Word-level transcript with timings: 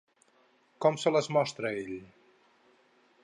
Com 0.85 0.97
se 1.03 1.13
les 1.17 1.29
mostra 1.37 1.73
ell? 1.83 1.93